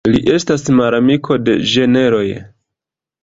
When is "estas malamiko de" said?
0.35-1.55